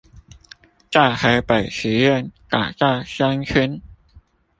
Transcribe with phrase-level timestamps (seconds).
[0.89, 3.79] 在河北實驗改造鄉村